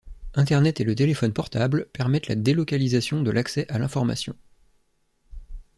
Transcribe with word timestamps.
Internet 0.33 0.79
et 0.79 0.83
le 0.83 0.95
téléphone 0.95 1.31
portable 1.31 1.85
permettent 1.93 2.27
la 2.27 2.33
délocalisation 2.33 3.21
de 3.21 3.29
l'accès 3.29 3.69
à 3.69 3.77
l'information. 3.77 4.35